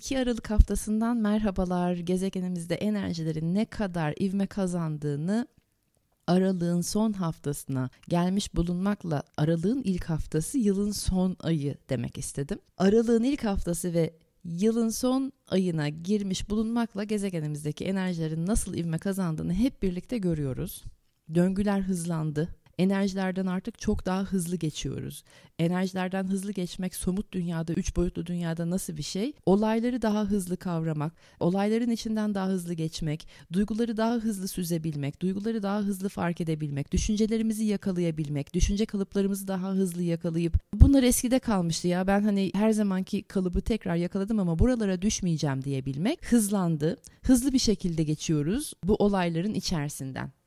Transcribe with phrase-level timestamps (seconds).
[0.00, 1.94] İki Aralık haftasından merhabalar.
[1.94, 5.46] Gezegenimizde enerjilerin ne kadar ivme kazandığını
[6.26, 12.58] Aralığın son haftasına gelmiş bulunmakla Aralığın ilk haftası yılın son ayı demek istedim.
[12.78, 19.82] Aralığın ilk haftası ve yılın son ayına girmiş bulunmakla gezegenimizdeki enerjilerin nasıl ivme kazandığını hep
[19.82, 20.84] birlikte görüyoruz.
[21.34, 22.48] Döngüler hızlandı,
[22.80, 25.24] enerjilerden artık çok daha hızlı geçiyoruz.
[25.58, 29.32] Enerjilerden hızlı geçmek somut dünyada, üç boyutlu dünyada nasıl bir şey?
[29.46, 35.80] Olayları daha hızlı kavramak, olayların içinden daha hızlı geçmek, duyguları daha hızlı süzebilmek, duyguları daha
[35.80, 42.22] hızlı fark edebilmek, düşüncelerimizi yakalayabilmek, düşünce kalıplarımızı daha hızlı yakalayıp bunlar eskide kalmıştı ya ben
[42.22, 46.96] hani her zamanki kalıbı tekrar yakaladım ama buralara düşmeyeceğim diyebilmek hızlandı.
[47.22, 50.39] Hızlı bir şekilde geçiyoruz bu olayların içerisinden.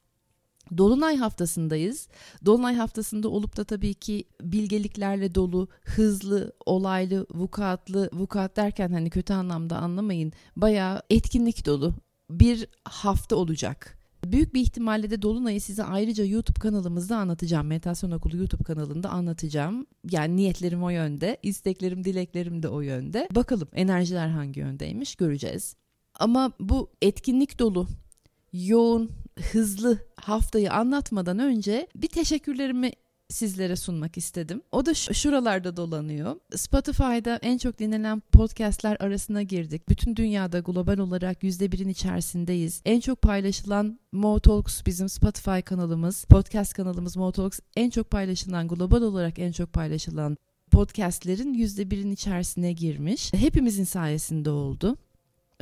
[0.77, 2.07] Dolunay haftasındayız.
[2.45, 9.33] Dolunay haftasında olup da tabii ki bilgeliklerle dolu, hızlı, olaylı, vukuatlı, vukuat derken hani kötü
[9.33, 10.33] anlamda anlamayın.
[10.55, 11.93] Bayağı etkinlik dolu
[12.29, 13.97] bir hafta olacak.
[14.25, 17.67] Büyük bir ihtimalle de Dolunay'ı size ayrıca YouTube kanalımızda anlatacağım.
[17.67, 19.85] Meditasyon Okulu YouTube kanalında anlatacağım.
[20.11, 23.27] Yani niyetlerim o yönde, isteklerim, dileklerim de o yönde.
[23.35, 25.75] Bakalım enerjiler hangi yöndeymiş göreceğiz.
[26.19, 27.87] Ama bu etkinlik dolu,
[28.53, 29.11] yoğun,
[29.51, 32.91] hızlı haftayı anlatmadan önce bir teşekkürlerimi
[33.29, 34.61] sizlere sunmak istedim.
[34.71, 36.35] O da şuralarda dolanıyor.
[36.55, 39.89] Spotify'da en çok dinlenen podcastler arasına girdik.
[39.89, 42.81] Bütün dünyada global olarak yüzde birin içerisindeyiz.
[42.85, 48.67] En çok paylaşılan Mo Talks bizim Spotify kanalımız, podcast kanalımız Mo Talks en çok paylaşılan,
[48.67, 50.37] global olarak en çok paylaşılan
[50.71, 53.33] podcastlerin yüzde birin içerisine girmiş.
[53.33, 54.97] Hepimizin sayesinde oldu.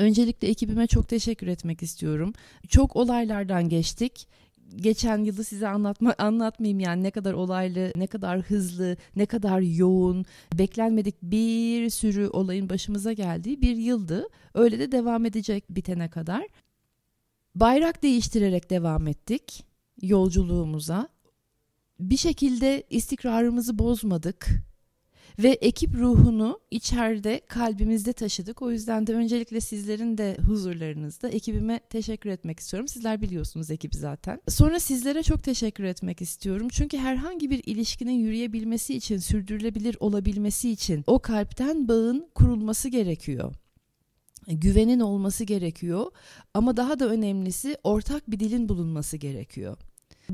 [0.02, 2.34] Öncelikle ekibime çok teşekkür etmek istiyorum.
[2.70, 4.28] Çok olaylardan geçtik
[4.76, 10.26] geçen yılı size anlatma anlatmayayım yani ne kadar olaylı, ne kadar hızlı, ne kadar yoğun,
[10.54, 14.28] beklenmedik bir sürü olayın başımıza geldiği bir yıldı.
[14.54, 16.48] Öyle de devam edecek bitene kadar.
[17.56, 19.66] Bayrak değiştirerek devam ettik
[20.02, 21.10] yolculuğumuza.
[22.00, 24.71] Bir şekilde istikrarımızı bozmadık
[25.40, 28.62] ve ekip ruhunu içeride kalbimizde taşıdık.
[28.62, 32.88] O yüzden de öncelikle sizlerin de huzurlarınızda ekibime teşekkür etmek istiyorum.
[32.88, 34.42] Sizler biliyorsunuz ekibi zaten.
[34.48, 36.68] Sonra sizlere çok teşekkür etmek istiyorum.
[36.72, 43.54] Çünkü herhangi bir ilişkinin yürüyebilmesi için, sürdürülebilir olabilmesi için o kalpten bağın kurulması gerekiyor
[44.48, 46.06] güvenin olması gerekiyor
[46.54, 49.78] ama daha da önemlisi ortak bir dilin bulunması gerekiyor.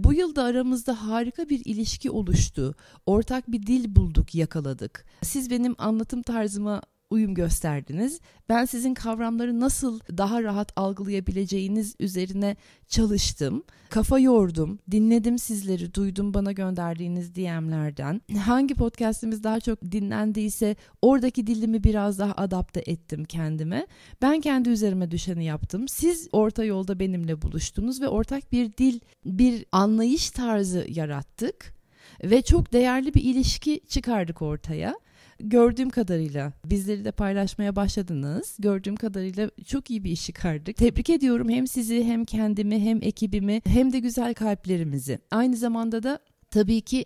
[0.04, 2.76] Bu yılda aramızda harika bir ilişki oluştu.
[3.06, 5.06] Ortak bir dil bulduk, yakaladık.
[5.22, 8.20] Siz benim anlatım tarzıma uyum gösterdiniz.
[8.50, 12.56] Ben sizin kavramları nasıl daha rahat algılayabileceğiniz üzerine
[12.88, 13.64] çalıştım.
[13.90, 18.22] Kafa yordum, dinledim sizleri, duydum bana gönderdiğiniz DM'lerden.
[18.38, 23.88] Hangi podcastimiz daha çok dinlendiyse oradaki dilimi biraz daha adapte ettim kendime.
[24.22, 25.88] Ben kendi üzerime düşeni yaptım.
[25.88, 31.78] Siz orta yolda benimle buluştunuz ve ortak bir dil, bir anlayış tarzı yarattık
[32.24, 34.96] ve çok değerli bir ilişki çıkardık ortaya
[35.40, 38.58] gördüğüm kadarıyla bizleri de paylaşmaya başladınız.
[38.60, 40.78] Gördüğüm kadarıyla çok iyi bir iş çıkardık.
[40.78, 45.20] Tebrik ediyorum hem sizi hem kendimi hem ekibimi hem de güzel kalplerimizi.
[45.32, 46.20] Aynı zamanda da
[46.52, 47.06] tabii ki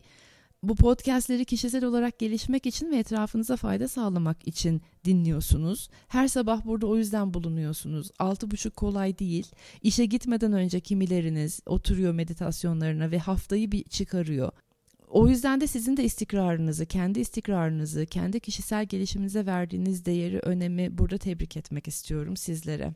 [0.64, 5.90] bu podcastleri kişisel olarak gelişmek için ve etrafınıza fayda sağlamak için dinliyorsunuz.
[6.08, 8.12] Her sabah burada o yüzden bulunuyorsunuz.
[8.20, 9.52] Altı buçuk kolay değil.
[9.82, 14.52] İşe gitmeden önce kimileriniz oturuyor meditasyonlarına ve haftayı bir çıkarıyor.
[15.12, 21.18] O yüzden de sizin de istikrarınızı, kendi istikrarınızı, kendi kişisel gelişiminize verdiğiniz değeri, önemi burada
[21.18, 22.94] tebrik etmek istiyorum sizlere.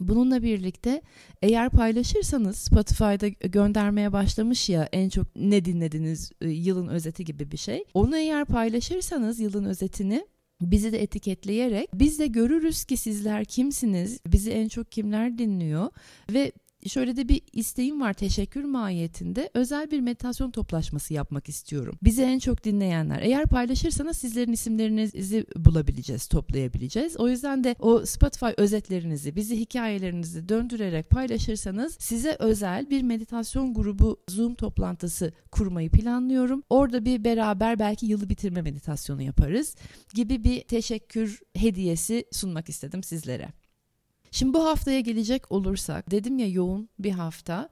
[0.00, 1.02] Bununla birlikte
[1.42, 7.56] eğer paylaşırsanız Spotify'da göndermeye başlamış ya en çok ne dinlediniz e, yılın özeti gibi bir
[7.56, 7.84] şey.
[7.94, 10.26] Onu eğer paylaşırsanız yılın özetini
[10.60, 15.90] bizi de etiketleyerek biz de görürüz ki sizler kimsiniz, bizi en çok kimler dinliyor
[16.32, 16.52] ve
[16.86, 21.98] şöyle de bir isteğim var teşekkür mahiyetinde özel bir meditasyon toplaşması yapmak istiyorum.
[22.02, 27.16] Bizi en çok dinleyenler eğer paylaşırsanız sizlerin isimlerinizi bulabileceğiz, toplayabileceğiz.
[27.16, 34.20] O yüzden de o Spotify özetlerinizi, bizi hikayelerinizi döndürerek paylaşırsanız size özel bir meditasyon grubu
[34.30, 36.62] Zoom toplantısı kurmayı planlıyorum.
[36.70, 39.74] Orada bir beraber belki yılı bitirme meditasyonu yaparız
[40.14, 43.61] gibi bir teşekkür hediyesi sunmak istedim sizlere.
[44.32, 47.68] Şimdi bu haftaya gelecek olursak dedim ya yoğun bir hafta.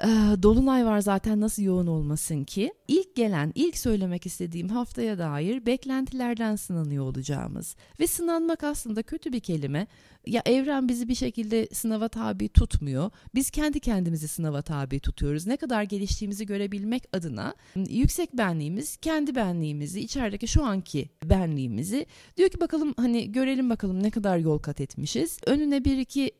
[0.00, 0.06] Ee,
[0.42, 2.72] Dolunay var zaten nasıl yoğun olmasın ki?
[2.88, 7.76] İlk gelen, ilk söylemek istediğim haftaya dair beklentilerden sınanıyor olacağımız.
[8.00, 9.86] Ve sınanmak aslında kötü bir kelime.
[10.26, 13.10] Ya evren bizi bir şekilde sınava tabi tutmuyor.
[13.34, 15.46] Biz kendi kendimizi sınava tabi tutuyoruz.
[15.46, 22.06] Ne kadar geliştiğimizi görebilmek adına yüksek benliğimiz, kendi benliğimizi, içerideki şu anki benliğimizi
[22.36, 25.38] diyor ki bakalım hani görelim bakalım ne kadar yol kat etmişiz.
[25.46, 26.32] Önüne bir iki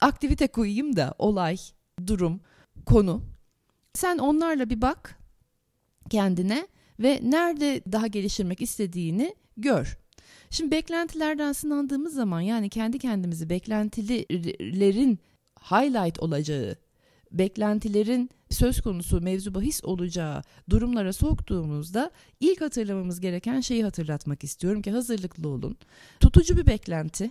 [0.00, 1.56] aktivite koyayım da olay,
[2.06, 2.40] durum,
[2.86, 3.22] konu.
[3.94, 5.18] Sen onlarla bir bak
[6.10, 6.68] kendine
[7.00, 9.98] ve nerede daha geliştirmek istediğini gör.
[10.50, 15.18] Şimdi beklentilerden sınandığımız zaman yani kendi kendimizi beklentilerin
[15.60, 16.76] highlight olacağı,
[17.32, 22.10] beklentilerin söz konusu mevzu bahis olacağı durumlara soktuğumuzda
[22.40, 25.76] ilk hatırlamamız gereken şeyi hatırlatmak istiyorum ki hazırlıklı olun.
[26.20, 27.30] Tutucu bir beklenti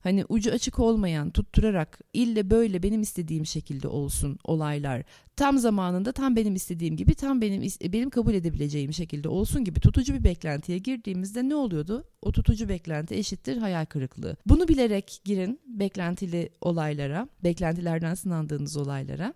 [0.00, 5.02] Hani ucu açık olmayan tutturarak ille böyle benim istediğim şekilde olsun olaylar.
[5.36, 7.62] Tam zamanında tam benim istediğim gibi tam benim
[7.92, 12.04] benim kabul edebileceğim şekilde olsun gibi tutucu bir beklentiye girdiğimizde ne oluyordu?
[12.22, 14.36] O tutucu beklenti eşittir hayal kırıklığı.
[14.46, 19.34] Bunu bilerek girin beklentili olaylara, beklentilerden sınandığınız olaylara.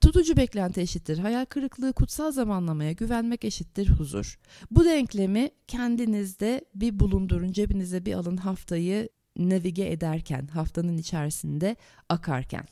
[0.00, 4.38] Tutucu beklenti eşittir hayal kırıklığı, kutsal zamanlamaya güvenmek eşittir huzur.
[4.70, 11.76] Bu denklemi kendinizde bir bulundurun, cebinize bir alın haftayı navige ederken, haftanın içerisinde
[12.08, 12.64] akarken.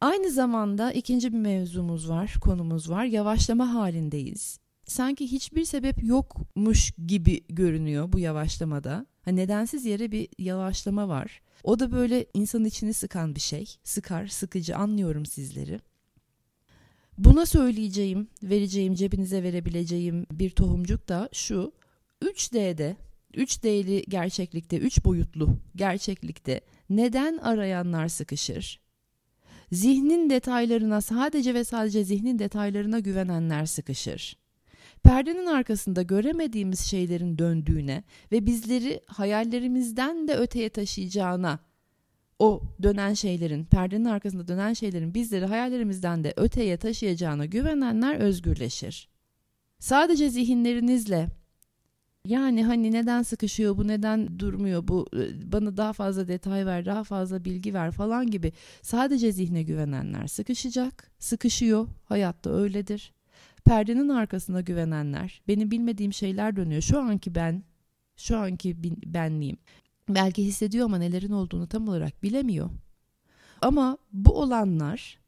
[0.00, 3.04] Aynı zamanda ikinci bir mevzumuz var, konumuz var.
[3.04, 4.58] Yavaşlama halindeyiz.
[4.84, 9.06] Sanki hiçbir sebep yokmuş gibi görünüyor bu yavaşlamada.
[9.22, 11.40] Ha, nedensiz yere bir yavaşlama var.
[11.62, 13.76] O da böyle insanın içini sıkan bir şey.
[13.84, 15.80] Sıkar, sıkıcı anlıyorum sizleri.
[17.18, 21.72] Buna söyleyeceğim, vereceğim, cebinize verebileceğim bir tohumcuk da şu.
[22.22, 22.96] 3D'de
[23.34, 26.60] 3D'li gerçeklikte, 3 boyutlu gerçeklikte
[26.90, 28.80] neden arayanlar sıkışır?
[29.72, 34.36] Zihnin detaylarına sadece ve sadece zihnin detaylarına güvenenler sıkışır.
[35.02, 41.58] Perdenin arkasında göremediğimiz şeylerin döndüğüne ve bizleri hayallerimizden de öteye taşıyacağına
[42.38, 49.08] o dönen şeylerin, perdenin arkasında dönen şeylerin bizleri hayallerimizden de öteye taşıyacağına güvenenler özgürleşir.
[49.78, 51.28] Sadece zihinlerinizle
[52.26, 57.04] yani hani neden sıkışıyor bu neden durmuyor bu e, bana daha fazla detay ver daha
[57.04, 58.52] fazla bilgi ver falan gibi.
[58.82, 61.10] Sadece zihne güvenenler sıkışacak.
[61.18, 61.88] Sıkışıyor.
[62.04, 63.12] Hayatta öyledir.
[63.64, 66.82] Perdenin arkasına güvenenler benim bilmediğim şeyler dönüyor.
[66.82, 67.62] Şu anki ben
[68.16, 69.56] şu anki benliğim.
[70.08, 72.70] Belki hissediyor ama nelerin olduğunu tam olarak bilemiyor.
[73.62, 75.18] Ama bu olanlar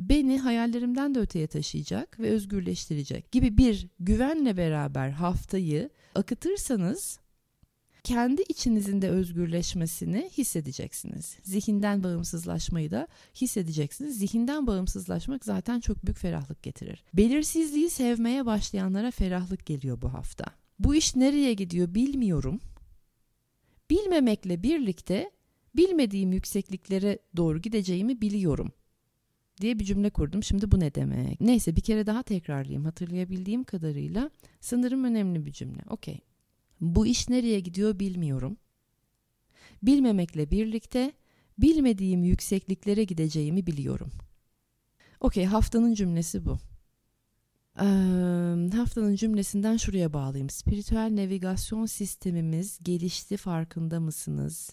[0.00, 7.20] beni hayallerimden de öteye taşıyacak ve özgürleştirecek gibi bir güvenle beraber haftayı akıtırsanız
[8.04, 11.36] kendi içinizin de özgürleşmesini hissedeceksiniz.
[11.42, 14.18] Zihinden bağımsızlaşmayı da hissedeceksiniz.
[14.18, 17.04] Zihinden bağımsızlaşmak zaten çok büyük ferahlık getirir.
[17.14, 20.44] Belirsizliği sevmeye başlayanlara ferahlık geliyor bu hafta.
[20.78, 22.60] Bu iş nereye gidiyor bilmiyorum.
[23.90, 25.30] Bilmemekle birlikte
[25.76, 28.72] bilmediğim yüksekliklere doğru gideceğimi biliyorum
[29.60, 30.42] diye bir cümle kurdum.
[30.42, 31.40] Şimdi bu ne demek?
[31.40, 32.84] Neyse bir kere daha tekrarlayayım.
[32.84, 35.82] Hatırlayabildiğim kadarıyla sanırım önemli bir cümle.
[35.90, 36.20] Okey.
[36.80, 38.56] Bu iş nereye gidiyor bilmiyorum.
[39.82, 41.12] Bilmemekle birlikte
[41.58, 44.10] bilmediğim yüksekliklere gideceğimi biliyorum.
[45.20, 46.58] Okey haftanın cümlesi bu.
[47.80, 50.50] Ee, haftanın cümlesinden şuraya bağlayayım.
[50.50, 54.70] Spiritüel navigasyon sistemimiz gelişti farkında mısınız?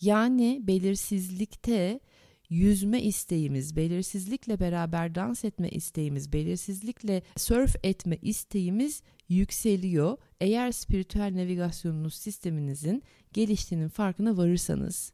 [0.00, 2.00] Yani belirsizlikte
[2.50, 10.18] yüzme isteğimiz, belirsizlikle beraber dans etme isteğimiz, belirsizlikle surf etme isteğimiz yükseliyor.
[10.40, 15.12] Eğer spiritüel navigasyonunuz sisteminizin geliştiğinin farkına varırsanız.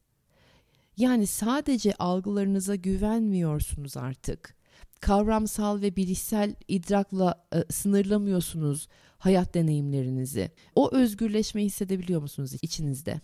[0.97, 4.55] Yani sadece algılarınıza güvenmiyorsunuz artık.
[4.99, 8.87] Kavramsal ve bilişsel idrakla e, sınırlamıyorsunuz
[9.17, 10.51] hayat deneyimlerinizi.
[10.75, 13.21] O özgürleşmeyi hissedebiliyor musunuz içinizde?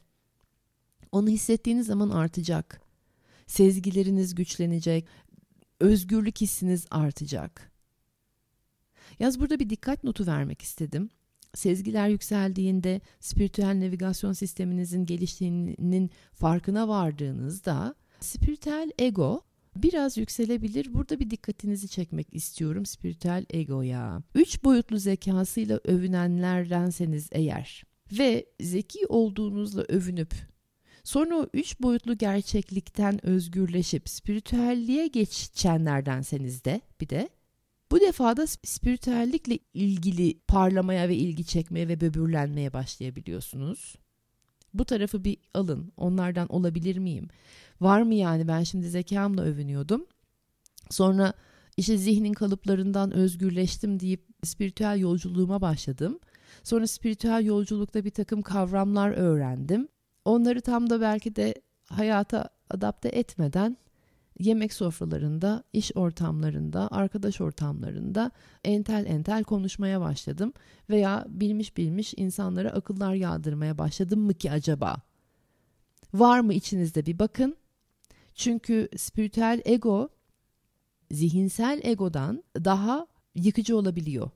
[1.11, 2.88] Onu hissettiğiniz zaman artacak
[3.49, 5.05] sezgileriniz güçlenecek,
[5.79, 7.71] özgürlük hissiniz artacak.
[9.19, 11.09] Yaz burada bir dikkat notu vermek istedim.
[11.55, 19.41] sezgiler yükseldiğinde, spiritüel navigasyon sisteminizin geliştiğinin farkına vardığınızda spiritüel ego
[19.75, 20.93] biraz yükselebilir.
[20.93, 24.23] Burada bir dikkatinizi çekmek istiyorum spiritüel egoya.
[24.35, 30.33] Üç boyutlu zekasıyla övünenlerdenseniz eğer ve zeki olduğunuzla övünüp
[31.03, 37.29] sonra o üç boyutlu gerçeklikten özgürleşip spiritüelliğe geçenlerdenseniz de bir de
[37.91, 43.95] bu defa da spiritüellikle ilgili parlamaya ve ilgi çekmeye ve böbürlenmeye başlayabiliyorsunuz.
[44.73, 45.91] Bu tarafı bir alın.
[45.97, 47.27] Onlardan olabilir miyim?
[47.81, 50.05] Var mı yani ben şimdi zekamla övünüyordum.
[50.89, 51.33] Sonra
[51.77, 56.19] işte zihnin kalıplarından özgürleştim deyip spiritüel yolculuğuma başladım.
[56.63, 59.87] Sonra spiritüel yolculukta bir takım kavramlar öğrendim.
[60.29, 61.55] Onları tam da belki de
[61.85, 63.77] hayata adapte etmeden
[64.39, 68.31] yemek sofralarında, iş ortamlarında, arkadaş ortamlarında
[68.63, 70.53] entel entel konuşmaya başladım
[70.89, 74.97] veya bilmiş bilmiş insanlara akıllar yağdırmaya başladım mı ki acaba?
[76.13, 77.55] Var mı içinizde bir bakın.
[78.35, 80.09] Çünkü spiritüel ego
[81.11, 84.29] zihinsel egodan daha yıkıcı olabiliyor.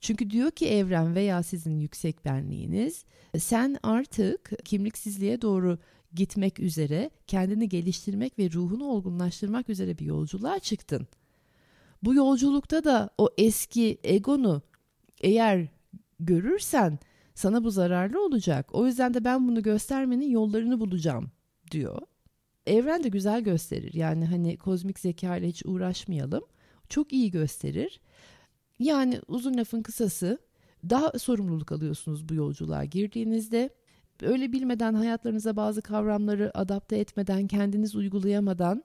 [0.00, 3.04] Çünkü diyor ki evren veya sizin yüksek benliğiniz
[3.38, 5.78] sen artık kimliksizliğe doğru
[6.14, 11.06] gitmek üzere, kendini geliştirmek ve ruhunu olgunlaştırmak üzere bir yolculuğa çıktın.
[12.02, 14.62] Bu yolculukta da o eski egonu
[15.20, 15.68] eğer
[16.20, 16.98] görürsen
[17.34, 18.74] sana bu zararlı olacak.
[18.74, 21.30] O yüzden de ben bunu göstermenin yollarını bulacağım
[21.70, 22.02] diyor.
[22.66, 23.94] Evren de güzel gösterir.
[23.94, 26.44] Yani hani kozmik zeka ile hiç uğraşmayalım.
[26.88, 28.00] Çok iyi gösterir.
[28.78, 30.38] Yani uzun lafın kısası
[30.90, 33.70] daha sorumluluk alıyorsunuz bu yolculuğa girdiğinizde
[34.22, 38.84] öyle bilmeden hayatlarınıza bazı kavramları adapte etmeden, kendiniz uygulayamadan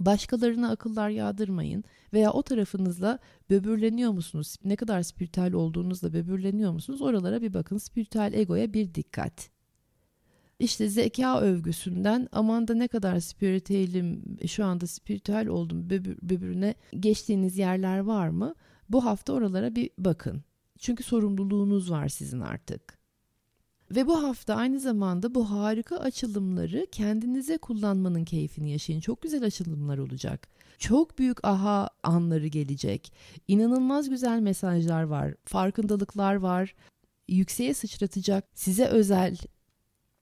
[0.00, 3.18] başkalarına akıllar yağdırmayın veya o tarafınızla
[3.50, 4.56] böbürleniyor musunuz?
[4.64, 7.02] Ne kadar spiritüel olduğunuzla böbürleniyor musunuz?
[7.02, 7.78] Oralara bir bakın.
[7.78, 9.50] Spiritüel egoya bir dikkat.
[10.58, 17.58] İşte zeka övgüsünden aman da ne kadar spiritüelim, şu anda spiritüel oldum böbür, böbürüne geçtiğiniz
[17.58, 18.54] yerler var mı?
[18.88, 20.42] Bu hafta oralara bir bakın.
[20.78, 22.98] Çünkü sorumluluğunuz var sizin artık.
[23.90, 29.00] Ve bu hafta aynı zamanda bu harika açılımları kendinize kullanmanın keyfini yaşayın.
[29.00, 30.48] Çok güzel açılımlar olacak.
[30.78, 33.12] Çok büyük aha anları gelecek.
[33.48, 35.34] İnanılmaz güzel mesajlar var.
[35.44, 36.74] Farkındalıklar var.
[37.28, 39.36] Yükseğe sıçratacak size özel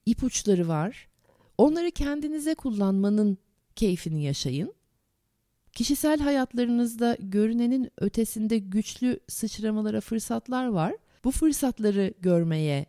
[0.07, 1.09] ipuçları var.
[1.59, 3.39] Onları kendinize kullanmanın
[3.77, 4.73] keyfini yaşayın.
[5.73, 10.95] Kişisel hayatlarınızda görünenin ötesinde güçlü sıçramalara fırsatlar var.
[11.25, 12.87] Bu fırsatları görmeye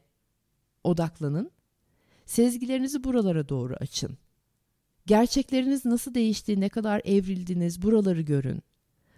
[0.83, 1.51] odaklanın.
[2.25, 4.17] Sezgilerinizi buralara doğru açın.
[5.05, 8.61] Gerçekleriniz nasıl değişti, ne kadar evrildiniz buraları görün.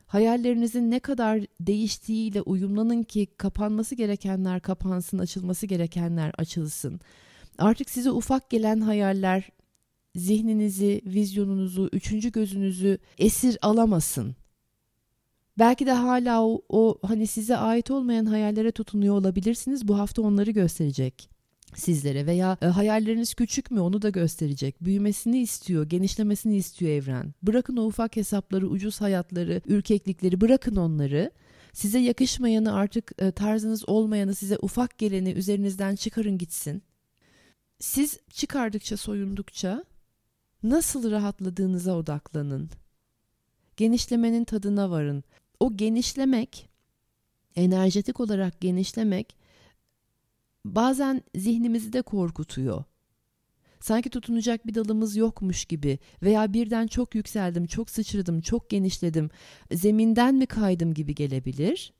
[0.05, 6.99] Hayallerinizin ne kadar değiştiğiyle uyumlanın ki kapanması gerekenler kapansın, açılması gerekenler açılsın.
[7.59, 9.49] Artık size ufak gelen hayaller
[10.15, 14.35] zihninizi, vizyonunuzu, üçüncü gözünüzü esir alamasın.
[15.59, 19.87] Belki de hala o, o hani size ait olmayan hayallere tutunuyor olabilirsiniz.
[19.87, 21.29] Bu hafta onları gösterecek
[21.75, 24.75] sizlere veya e, hayalleriniz küçük mü onu da gösterecek.
[24.81, 27.33] Büyümesini istiyor, genişlemesini istiyor evren.
[27.43, 31.31] Bırakın o ufak hesapları, ucuz hayatları, ürkeklikleri bırakın onları.
[31.73, 36.83] Size yakışmayanı artık e, tarzınız olmayanı size ufak geleni üzerinizden çıkarın gitsin.
[37.79, 39.83] Siz çıkardıkça soyundukça
[40.63, 42.69] nasıl rahatladığınıza odaklanın.
[43.77, 45.23] Genişlemenin tadına varın.
[45.59, 46.69] O genişlemek,
[47.55, 49.35] enerjetik olarak genişlemek
[50.65, 52.83] bazen zihnimizi de korkutuyor.
[53.79, 59.29] Sanki tutunacak bir dalımız yokmuş gibi veya birden çok yükseldim, çok sıçradım, çok genişledim,
[59.71, 61.93] zeminden mi kaydım gibi gelebilir.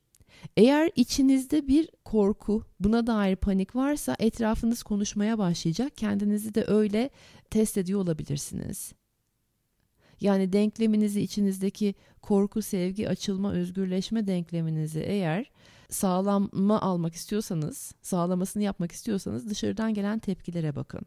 [0.56, 5.96] Eğer içinizde bir korku, buna dair panik varsa etrafınız konuşmaya başlayacak.
[5.96, 7.10] Kendinizi de öyle
[7.50, 8.92] test ediyor olabilirsiniz.
[10.20, 15.50] Yani denkleminizi içinizdeki korku, sevgi, açılma, özgürleşme denkleminizi eğer
[15.88, 21.00] sağlama almak istiyorsanız, sağlamasını yapmak istiyorsanız dışarıdan gelen tepkilere bakın.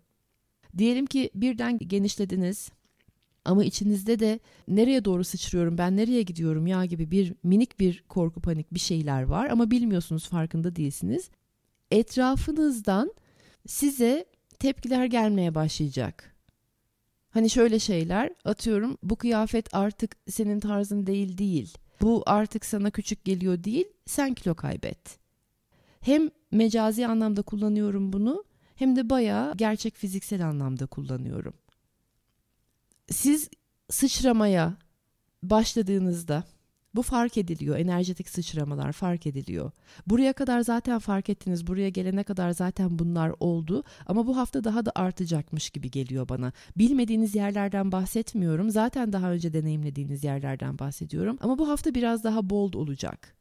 [0.77, 2.72] Diyelim ki birden genişlediniz
[3.46, 8.42] ama içinizde de nereye doğru sıçrıyorum, ben nereye gidiyorum ya gibi bir minik bir korku,
[8.42, 11.30] panik bir şeyler var ama bilmiyorsunuz, farkında değilsiniz.
[11.92, 13.14] Etrafınızdan
[13.68, 14.26] size
[14.60, 16.36] tepkiler gelmeye başlayacak.
[17.30, 23.26] Hani şöyle şeyler atıyorum bu kıyafet artık senin tarzın değil değil bu artık sana küçük
[23.26, 25.20] geliyor değil, sen kilo kaybet.
[26.02, 28.44] Hem mecazi anlamda kullanıyorum bunu
[28.76, 31.54] hem de bayağı gerçek fiziksel anlamda kullanıyorum.
[33.13, 33.50] Siz
[33.89, 34.77] sıçramaya
[35.43, 36.43] başladığınızda
[36.96, 37.77] Bu fark ediliyor.
[37.77, 39.72] Enerjetik sıçramalar fark ediliyor.
[40.08, 41.67] Buraya kadar zaten fark ettiniz.
[41.67, 43.84] Buraya gelene kadar zaten bunlar oldu.
[44.05, 46.51] Ama bu hafta daha da artacakmış gibi geliyor bana.
[46.77, 48.70] Bilmediğiniz yerlerden bahsetmiyorum.
[48.70, 51.38] Zaten daha önce deneyimlediğiniz yerlerden bahsediyorum.
[51.41, 53.36] Ama bu hafta biraz daha bold olacak.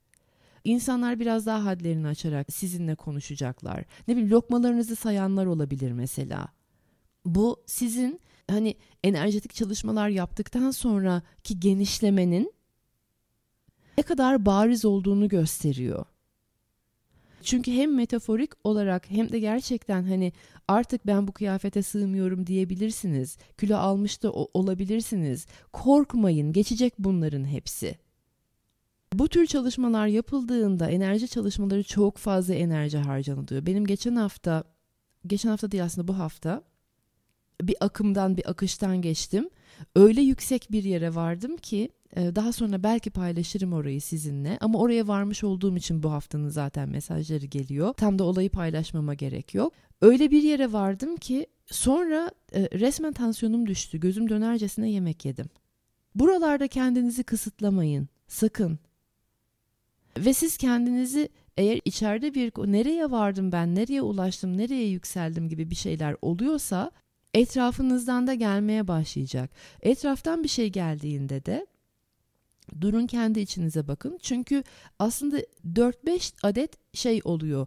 [0.64, 3.85] İnsanlar biraz daha hadlerini açarak sizinle konuşacaklar.
[4.09, 6.49] Ne bileyim lokmalarınızı sayanlar olabilir mesela.
[7.25, 8.21] Bu sizin
[8.51, 12.53] hani enerjetik çalışmalar yaptıktan sonraki genişlemenin
[13.99, 16.07] ne kadar bariz olduğunu gösteriyor.
[17.43, 20.33] Çünkü hem metaforik olarak hem de gerçekten hani
[20.69, 23.39] artık ben bu kıyafete sığmıyorum diyebilirsiniz.
[23.61, 25.47] Kilo almış da olabilirsiniz.
[25.73, 27.99] Korkmayın, geçecek bunların hepsi.
[29.13, 33.67] Bu tür çalışmalar yapıldığında enerji çalışmaları çok fazla enerji harcanılıyor.
[33.67, 34.65] Benim geçen hafta,
[35.27, 36.63] geçen hafta değil aslında bu hafta
[37.69, 39.49] bir akımdan bir akıştan geçtim.
[39.97, 45.09] Öyle yüksek bir yere vardım ki e, daha sonra belki paylaşırım orayı sizinle ama oraya
[45.09, 47.92] varmış olduğum için bu haftanın zaten mesajları geliyor.
[47.92, 49.73] Tam da olayı paylaşmama gerek yok.
[50.00, 54.00] Öyle bir yere vardım ki sonra e, resmen tansiyonum düştü.
[54.00, 55.47] Gözüm dönercesine yemek yedim.
[56.14, 58.09] Buralarda kendinizi kısıtlamayın.
[58.28, 58.78] Sakın.
[60.19, 65.75] Ve siz kendinizi eğer içeride bir nereye vardım ben, nereye ulaştım, nereye yükseldim gibi bir
[65.75, 66.90] şeyler oluyorsa
[67.35, 69.51] etrafınızdan da gelmeye başlayacak.
[69.81, 71.67] Etraftan bir şey geldiğinde de
[72.81, 74.19] durun kendi içinize bakın.
[74.23, 74.65] Çünkü
[74.99, 75.41] aslında
[75.75, 77.67] 4-5 adet şey oluyor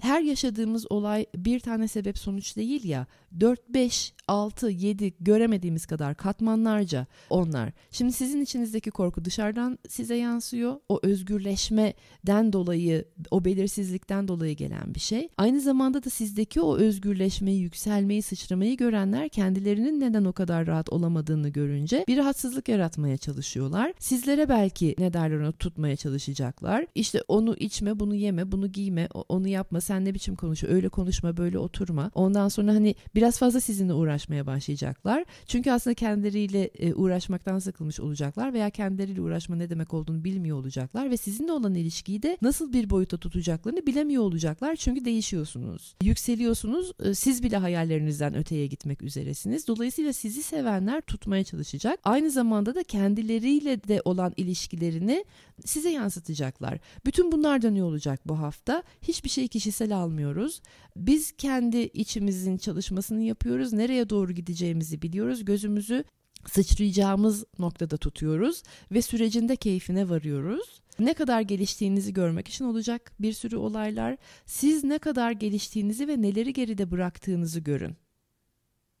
[0.00, 3.06] her yaşadığımız olay bir tane sebep sonuç değil ya
[3.40, 7.72] 4, 5, 6, 7 göremediğimiz kadar katmanlarca onlar.
[7.90, 10.76] Şimdi sizin içinizdeki korku dışarıdan size yansıyor.
[10.88, 15.28] O özgürleşmeden dolayı, o belirsizlikten dolayı gelen bir şey.
[15.38, 21.48] Aynı zamanda da sizdeki o özgürleşmeyi, yükselmeyi, sıçramayı görenler kendilerinin neden o kadar rahat olamadığını
[21.48, 23.92] görünce bir rahatsızlık yaratmaya çalışıyorlar.
[23.98, 26.86] Sizlere belki ne derler onu tutmaya çalışacaklar.
[26.94, 31.36] İşte onu içme, bunu yeme, bunu giyme, onu yapma sen ne biçim konuşuyor öyle konuşma
[31.36, 32.10] böyle oturma.
[32.14, 35.24] Ondan sonra hani biraz fazla sizinle uğraşmaya başlayacaklar.
[35.46, 41.10] Çünkü aslında kendileriyle e, uğraşmaktan sıkılmış olacaklar veya kendileriyle uğraşma ne demek olduğunu bilmiyor olacaklar
[41.10, 44.76] ve sizinle olan ilişkiyi de nasıl bir boyuta tutacaklarını bilemiyor olacaklar.
[44.76, 45.94] Çünkü değişiyorsunuz.
[46.02, 46.92] Yükseliyorsunuz.
[47.04, 49.68] E, siz bile hayallerinizden öteye gitmek üzeresiniz.
[49.68, 52.00] Dolayısıyla sizi sevenler tutmaya çalışacak.
[52.04, 55.24] Aynı zamanda da kendileriyle de olan ilişkilerini
[55.64, 56.78] size yansıtacaklar.
[57.06, 58.82] Bütün bunlar dönüyor olacak bu hafta.
[59.02, 60.62] Hiçbir şey kişisel almıyoruz.
[60.96, 63.72] Biz kendi içimizin çalışmasını yapıyoruz.
[63.72, 65.44] Nereye doğru gideceğimizi biliyoruz.
[65.44, 66.04] Gözümüzü
[66.46, 68.62] sıçrayacağımız noktada tutuyoruz
[68.92, 70.80] ve sürecinde keyfine varıyoruz.
[70.98, 74.16] Ne kadar geliştiğinizi görmek için olacak bir sürü olaylar.
[74.46, 77.96] Siz ne kadar geliştiğinizi ve neleri geride bıraktığınızı görün.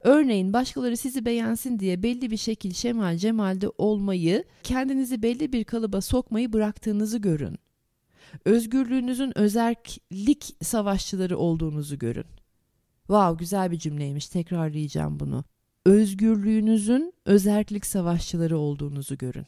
[0.00, 6.00] Örneğin başkaları sizi beğensin diye belli bir şekil şemal cemalde olmayı, kendinizi belli bir kalıba
[6.00, 7.58] sokmayı bıraktığınızı görün.
[8.44, 12.26] Özgürlüğünüzün özerklik savaşçıları olduğunuzu görün.
[12.98, 15.44] Wow güzel bir cümleymiş tekrarlayacağım bunu.
[15.86, 19.46] Özgürlüğünüzün özerklik savaşçıları olduğunuzu görün.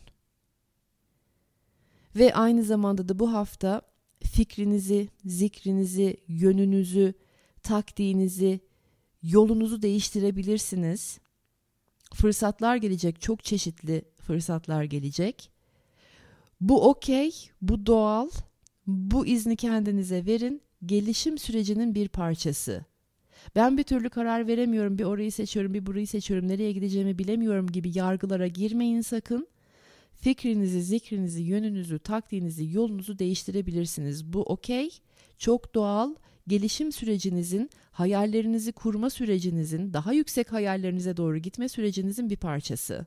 [2.17, 3.83] Ve aynı zamanda da bu hafta
[4.23, 7.15] fikrinizi, zikrinizi, yönünüzü,
[7.63, 8.61] taktiğinizi,
[9.23, 11.19] yolunuzu değiştirebilirsiniz.
[12.15, 15.51] Fırsatlar gelecek, çok çeşitli fırsatlar gelecek.
[16.61, 18.29] Bu okey, bu doğal.
[18.87, 20.63] Bu izni kendinize verin.
[20.87, 22.85] Gelişim sürecinin bir parçası.
[23.57, 27.99] Ben bir türlü karar veremiyorum, bir orayı seçiyorum, bir burayı seçiyorum, nereye gideceğimi bilemiyorum gibi
[27.99, 29.49] yargılara girmeyin sakın.
[30.15, 34.33] Fikrinizi, zikrinizi, yönünüzü, taktiğinizi, yolunuzu değiştirebilirsiniz.
[34.33, 34.91] Bu okey,
[35.39, 36.15] çok doğal
[36.49, 43.07] gelişim sürecinizin, hayallerinizi kurma sürecinizin, daha yüksek hayallerinize doğru gitme sürecinizin bir parçası.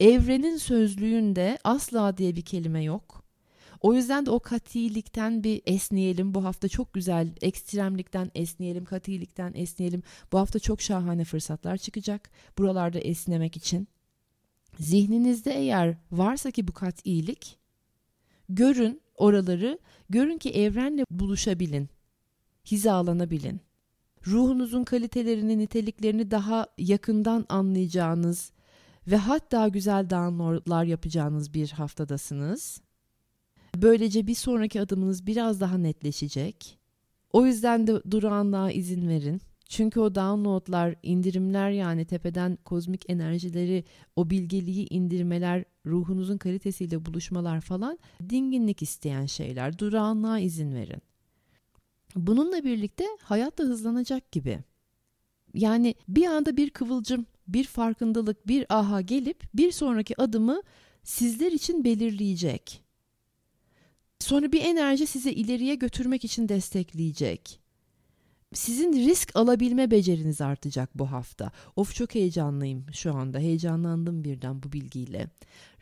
[0.00, 3.25] Evrenin sözlüğünde asla diye bir kelime yok.
[3.80, 6.34] O yüzden de o katilikten bir esneyelim.
[6.34, 10.02] Bu hafta çok güzel ekstremlikten esneyelim, katilikten esneyelim.
[10.32, 13.88] Bu hafta çok şahane fırsatlar çıkacak buralarda esnemek için.
[14.78, 17.58] Zihninizde eğer varsa ki bu katilik,
[18.48, 19.78] görün oraları,
[20.10, 21.88] görün ki evrenle buluşabilin
[22.70, 23.60] hizalanabilin.
[24.26, 28.52] Ruhunuzun kalitelerini, niteliklerini daha yakından anlayacağınız
[29.06, 32.80] ve hatta güzel downloadlar yapacağınız bir haftadasınız.
[33.82, 36.78] Böylece bir sonraki adımınız biraz daha netleşecek.
[37.32, 39.40] O yüzden de durağanlığa izin verin.
[39.68, 43.84] Çünkü o downloadlar, indirimler yani tepeden kozmik enerjileri,
[44.16, 47.98] o bilgeliği indirmeler, ruhunuzun kalitesiyle buluşmalar falan
[48.30, 49.78] dinginlik isteyen şeyler.
[49.78, 51.02] Durağanlığa izin verin.
[52.16, 54.58] Bununla birlikte hayat da hızlanacak gibi.
[55.54, 60.62] Yani bir anda bir kıvılcım, bir farkındalık, bir aha gelip bir sonraki adımı
[61.02, 62.85] sizler için belirleyecek.
[64.20, 67.60] Sonra bir enerji size ileriye götürmek için destekleyecek.
[68.54, 71.50] Sizin risk alabilme beceriniz artacak bu hafta.
[71.76, 73.38] Of çok heyecanlıyım şu anda.
[73.38, 75.30] Heyecanlandım birden bu bilgiyle.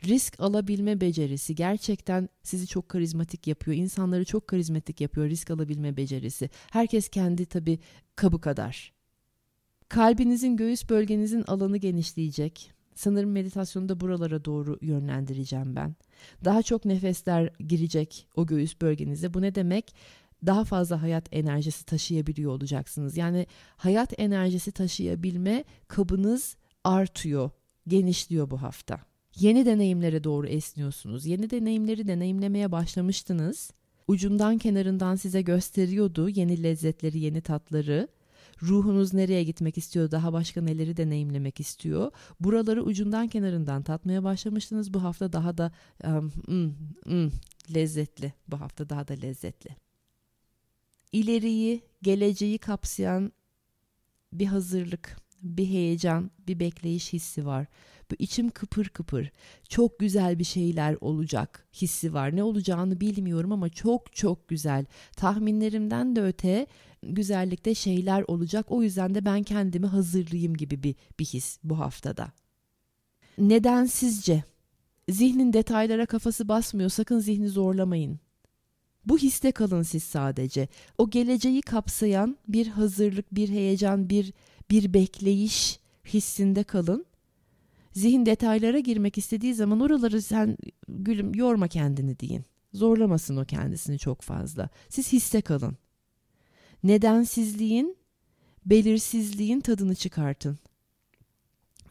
[0.04, 3.76] Risk alabilme becerisi gerçekten sizi çok karizmatik yapıyor.
[3.76, 6.50] İnsanları çok karizmatik yapıyor risk alabilme becerisi.
[6.70, 7.78] Herkes kendi tabii
[8.16, 8.92] kabı kadar.
[9.88, 12.72] Kalbinizin göğüs bölgenizin alanı genişleyecek.
[12.94, 15.96] Sanırım meditasyonu da buralara doğru yönlendireceğim ben.
[16.44, 19.34] Daha çok nefesler girecek o göğüs bölgenize.
[19.34, 19.94] Bu ne demek?
[20.46, 23.16] Daha fazla hayat enerjisi taşıyabiliyor olacaksınız.
[23.16, 27.50] Yani hayat enerjisi taşıyabilme kabınız artıyor,
[27.88, 29.00] genişliyor bu hafta.
[29.38, 31.26] Yeni deneyimlere doğru esniyorsunuz.
[31.26, 33.70] Yeni deneyimleri deneyimlemeye başlamıştınız.
[34.08, 38.08] Ucundan kenarından size gösteriyordu yeni lezzetleri, yeni tatları
[38.68, 42.10] Ruhunuz nereye gitmek istiyor, daha başka neleri deneyimlemek istiyor.
[42.40, 44.94] Buraları ucundan kenarından tatmaya başlamıştınız.
[44.94, 45.72] Bu hafta daha da
[46.04, 46.74] um, mm,
[47.06, 47.30] mm,
[47.74, 48.32] lezzetli.
[48.48, 49.76] Bu hafta daha da lezzetli.
[51.12, 53.32] İleriyi, geleceği kapsayan
[54.32, 57.66] bir hazırlık, bir heyecan, bir bekleyiş hissi var.
[58.10, 59.30] Bu içim kıpır kıpır.
[59.68, 62.36] Çok güzel bir şeyler olacak hissi var.
[62.36, 64.84] Ne olacağını bilmiyorum ama çok çok güzel.
[65.16, 66.66] Tahminlerimden de öte
[67.08, 68.66] güzellikte şeyler olacak.
[68.68, 72.32] O yüzden de ben kendimi hazırlayayım gibi bir, bir his bu haftada.
[73.38, 74.44] Neden sizce?
[75.08, 76.90] Zihnin detaylara kafası basmıyor.
[76.90, 78.18] Sakın zihni zorlamayın.
[79.06, 80.68] Bu histe kalın siz sadece.
[80.98, 84.32] O geleceği kapsayan bir hazırlık, bir heyecan, bir
[84.70, 87.04] bir bekleyiş hissinde kalın.
[87.92, 90.56] Zihin detaylara girmek istediği zaman oraları sen
[90.88, 92.44] gülüm yorma kendini deyin.
[92.72, 94.68] Zorlamasın o kendisini çok fazla.
[94.88, 95.76] Siz hisse kalın.
[96.84, 97.96] Nedensizliğin,
[98.66, 100.58] belirsizliğin tadını çıkartın.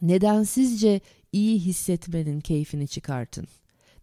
[0.02, 1.00] Nedensizce
[1.32, 3.46] iyi hissetmenin keyfini çıkartın.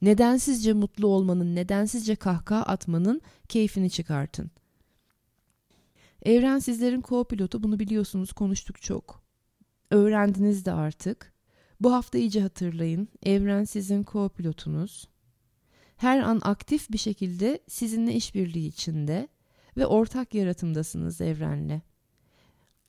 [0.01, 4.51] Nedensizce mutlu olmanın, nedensizce kahkaha atmanın keyfini çıkartın.
[6.23, 9.23] Evren sizlerin co-pilotu bunu biliyorsunuz konuştuk çok.
[9.91, 11.34] Öğrendiniz de artık.
[11.80, 13.08] Bu hafta iyice hatırlayın.
[13.23, 15.08] Evren sizin co-pilotunuz.
[15.97, 19.27] Her an aktif bir şekilde sizinle işbirliği içinde
[19.77, 21.81] ve ortak yaratımdasınız evrenle.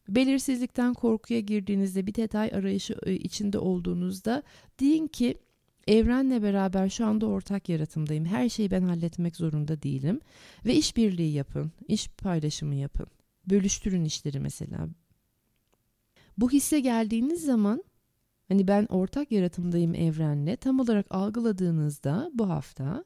[0.08, 4.42] Belirsizlikten korkuya girdiğinizde bir detay arayışı e, içinde olduğunuzda
[4.80, 5.38] deyin ki
[5.88, 8.24] evrenle beraber şu anda ortak yaratımdayım.
[8.24, 10.20] Her şeyi ben halletmek zorunda değilim
[10.66, 13.06] ve işbirliği yapın, iş paylaşımı yapın.
[13.50, 14.88] Bölüştürün işleri mesela.
[16.38, 17.84] Bu hisse geldiğiniz zaman
[18.48, 23.04] hani ben ortak yaratımdayım evrenle tam olarak algıladığınızda bu hafta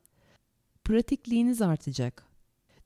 [0.84, 2.25] pratikliğiniz artacak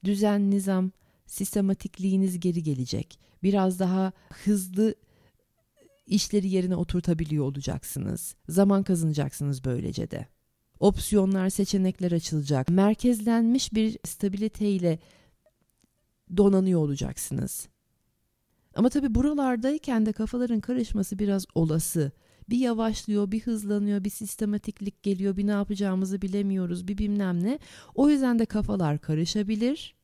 [0.05, 0.91] düzen, nizam,
[1.27, 3.19] sistematikliğiniz geri gelecek.
[3.43, 4.13] Biraz daha
[4.45, 4.95] hızlı
[6.07, 8.35] işleri yerine oturtabiliyor olacaksınız.
[8.49, 10.27] Zaman kazanacaksınız böylece de.
[10.81, 12.69] Opsiyonlar, seçenekler açılacak.
[12.69, 14.99] Merkezlenmiş bir stabiliteyle
[16.37, 17.69] donanıyor olacaksınız.
[18.75, 22.13] Ama tabii buralardayken de kafaların karışması biraz olası.
[22.51, 27.59] Bir yavaşlıyor, bir hızlanıyor, bir sistematiklik geliyor, bir ne yapacağımızı bilemiyoruz, bir bilmem ne.
[27.95, 29.95] O yüzden de kafalar karışabilir.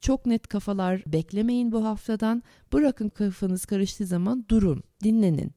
[0.00, 2.42] Çok net kafalar beklemeyin bu haftadan.
[2.72, 5.52] Bırakın kafanız karıştığı zaman durun, dinlenin.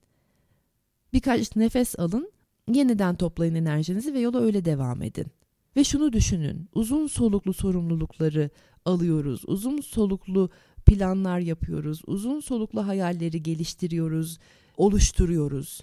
[1.14, 2.32] Birkaç nefes alın,
[2.72, 5.28] yeniden toplayın enerjinizi ve yola öyle devam edin.
[5.76, 8.50] Ve şunu düşünün, uzun soluklu sorumlulukları
[8.86, 10.50] alıyoruz, uzun soluklu
[10.86, 14.40] planlar yapıyoruz, uzun soluklu hayalleri geliştiriyoruz,
[14.78, 15.82] oluşturuyoruz.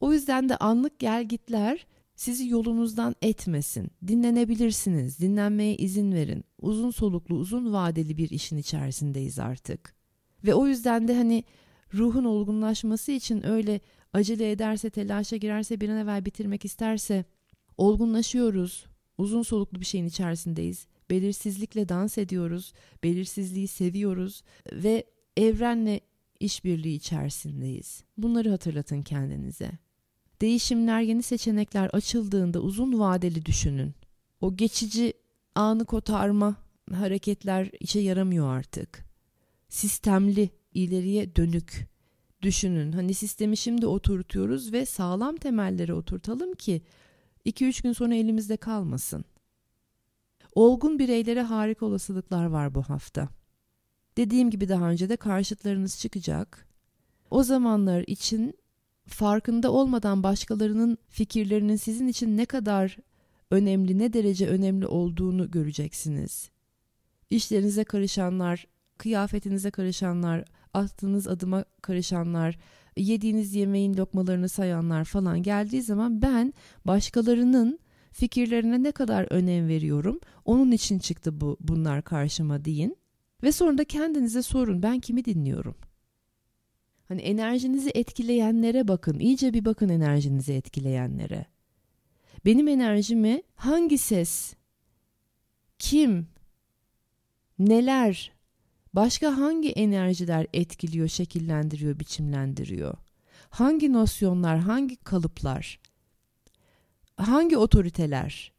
[0.00, 3.90] O yüzden de anlık gelgitler sizi yolunuzdan etmesin.
[4.06, 6.44] Dinlenebilirsiniz, dinlenmeye izin verin.
[6.60, 9.94] Uzun soluklu, uzun vadeli bir işin içerisindeyiz artık.
[10.44, 11.44] Ve o yüzden de hani
[11.94, 13.80] ruhun olgunlaşması için öyle
[14.12, 17.24] acele ederse, telaşa girerse, bir an evvel bitirmek isterse
[17.76, 18.86] olgunlaşıyoruz.
[19.18, 20.86] Uzun soluklu bir şeyin içerisindeyiz.
[21.10, 22.72] Belirsizlikle dans ediyoruz,
[23.04, 25.04] belirsizliği seviyoruz ve
[25.36, 26.00] evrenle
[26.40, 28.04] işbirliği içerisindeyiz.
[28.16, 29.85] Bunları hatırlatın kendinize.
[30.40, 33.94] Değişimler, yeni seçenekler açıldığında uzun vadeli düşünün.
[34.40, 35.12] O geçici
[35.54, 36.56] anı kotarma
[36.92, 39.04] hareketler işe yaramıyor artık.
[39.68, 41.88] Sistemli, ileriye dönük
[42.42, 42.92] düşünün.
[42.92, 46.82] Hani sistemi şimdi oturtuyoruz ve sağlam temelleri oturtalım ki
[47.46, 49.24] 2-3 gün sonra elimizde kalmasın.
[50.54, 53.28] Olgun bireylere harika olasılıklar var bu hafta.
[54.16, 56.66] Dediğim gibi daha önce de karşıtlarınız çıkacak.
[57.30, 58.54] O zamanlar için
[59.08, 62.96] farkında olmadan başkalarının fikirlerinin sizin için ne kadar
[63.50, 66.50] önemli, ne derece önemli olduğunu göreceksiniz.
[67.30, 68.66] İşlerinize karışanlar,
[68.98, 72.58] kıyafetinize karışanlar, attığınız adıma karışanlar,
[72.96, 77.78] yediğiniz yemeğin lokmalarını sayanlar falan geldiği zaman ben başkalarının
[78.12, 80.20] fikirlerine ne kadar önem veriyorum.
[80.44, 82.96] Onun için çıktı bu bunlar karşıma deyin.
[83.42, 85.74] Ve sonra da kendinize sorun ben kimi dinliyorum?
[87.08, 89.18] Hani enerjinizi etkileyenlere bakın.
[89.18, 91.46] İyice bir bakın enerjinizi etkileyenlere.
[92.44, 94.54] Benim enerjimi hangi ses,
[95.78, 96.26] kim,
[97.58, 98.32] neler,
[98.92, 102.94] başka hangi enerjiler etkiliyor, şekillendiriyor, biçimlendiriyor?
[103.50, 105.80] Hangi nosyonlar, hangi kalıplar,
[107.16, 108.52] hangi otoriteler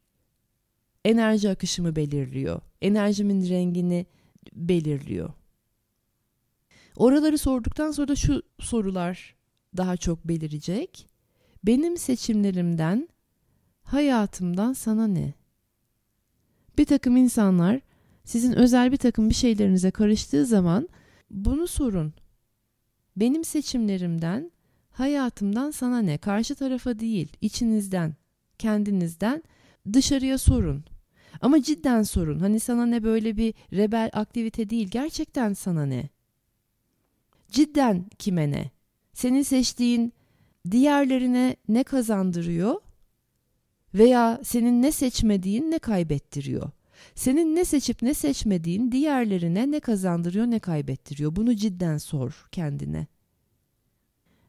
[1.05, 2.61] enerji akışımı belirliyor?
[2.81, 4.05] Enerjimin rengini
[4.53, 5.33] belirliyor.
[6.97, 9.35] Oraları sorduktan sonra da şu sorular
[9.77, 11.09] daha çok belirecek.
[11.63, 13.09] Benim seçimlerimden,
[13.81, 15.33] hayatımdan sana ne?
[16.77, 17.81] Bir takım insanlar
[18.23, 20.89] sizin özel bir takım bir şeylerinize karıştığı zaman
[21.29, 22.13] bunu sorun.
[23.15, 24.51] Benim seçimlerimden,
[24.91, 26.17] hayatımdan sana ne?
[26.17, 28.15] Karşı tarafa değil, içinizden,
[28.59, 29.43] kendinizden
[29.93, 30.85] dışarıya sorun.
[31.41, 32.39] Ama cidden sorun.
[32.39, 36.09] Hani sana ne böyle bir rebel aktivite değil, gerçekten sana ne?
[37.51, 38.71] Cidden kime ne?
[39.13, 40.13] Senin seçtiğin
[40.71, 42.75] diğerlerine ne kazandırıyor?
[43.93, 46.71] Veya senin ne seçmediğin ne kaybettiriyor?
[47.15, 51.35] Senin ne seçip ne seçmediğin diğerlerine ne kazandırıyor ne kaybettiriyor?
[51.35, 53.07] Bunu cidden sor kendine.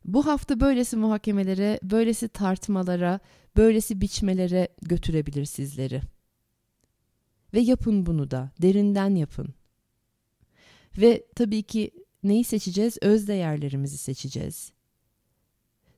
[0.05, 3.21] Bu hafta böylesi muhakemelere, böylesi tartmalara,
[3.57, 6.01] böylesi biçmelere götürebilir sizleri.
[7.55, 9.55] Ve yapın bunu da, derinden yapın.
[10.99, 11.91] Ve tabii ki
[12.23, 12.99] neyi seçeceğiz?
[13.03, 14.73] Öz değerlerimizi seçeceğiz.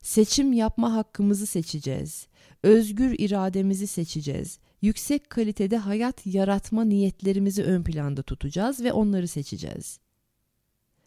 [0.02, 2.26] Seçim yapma hakkımızı seçeceğiz.
[2.62, 4.59] Özgür irademizi seçeceğiz.
[4.83, 10.00] Yüksek kalitede hayat yaratma niyetlerimizi ön planda tutacağız ve onları seçeceğiz.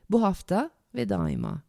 [0.09, 1.63] Bu hafta ve daima.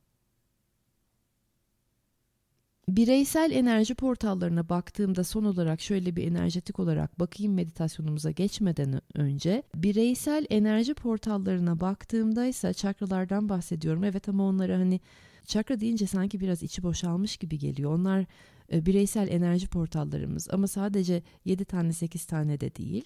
[2.89, 10.47] Bireysel enerji portallarına baktığımda son olarak şöyle bir enerjetik olarak bakayım meditasyonumuza geçmeden önce bireysel
[10.51, 14.05] enerji portallarına baktığımda ise çakralardan bahsediyorum.
[14.05, 15.01] Evet ama onları hani
[15.47, 17.95] çakra deyince sanki biraz içi boşalmış gibi geliyor.
[17.95, 18.25] Onlar
[18.73, 23.05] e, bireysel enerji portallarımız ama sadece 7 tane 8 tane de değil.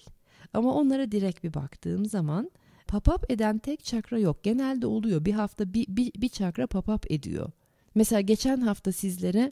[0.53, 2.51] Ama onlara direkt bir baktığım zaman
[2.87, 4.43] pop-up eden tek çakra yok.
[4.43, 5.25] Genelde oluyor.
[5.25, 7.51] Bir hafta bir, bir, bir çakra pop-up ediyor.
[7.95, 9.51] Mesela geçen hafta sizlere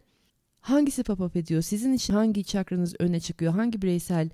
[0.69, 1.61] hangisi pop-up ediyor?
[1.61, 3.53] Sizin için hangi çakranız öne çıkıyor?
[3.53, 4.29] Hangi bireysel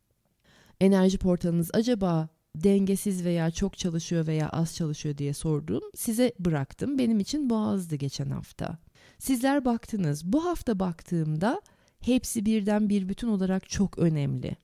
[0.82, 5.82] enerji portalınız acaba dengesiz veya çok çalışıyor veya az çalışıyor diye sordum.
[5.96, 6.98] Size bıraktım.
[6.98, 8.78] Benim için boğazdı geçen hafta.
[9.20, 10.26] Sizler baktınız.
[10.26, 11.62] Bu hafta baktığımda
[12.00, 14.56] hepsi birden bir bütün olarak çok önemli.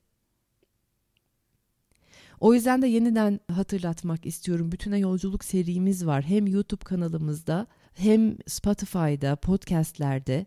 [2.40, 4.72] O yüzden de yeniden hatırlatmak istiyorum.
[4.72, 6.24] Bütüne yolculuk serimiz var.
[6.24, 10.46] Hem YouTube kanalımızda hem Spotify'da, podcastlerde